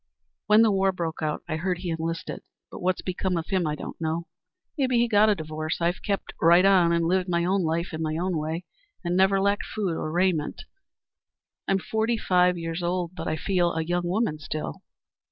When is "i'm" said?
11.67-11.77